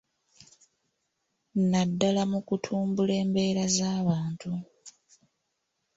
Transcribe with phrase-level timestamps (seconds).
[1.71, 4.51] Naddala mu kutumbula embeera z’abantu.